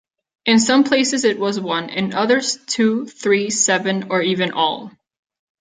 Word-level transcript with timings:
In 0.47 0.57
some 0.59 0.83
places 0.83 1.25
it 1.25 1.37
was 1.37 1.59
one; 1.59 1.89
in 1.91 2.15
others, 2.15 2.57
two, 2.65 3.05
three, 3.05 3.51
seven, 3.51 4.07
or 4.09 4.23
even 4.23 4.51
all. 4.51 4.89